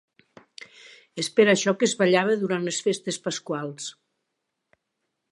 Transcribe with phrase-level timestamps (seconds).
[1.23, 3.91] És per això que es ballava durant les festes pasquals.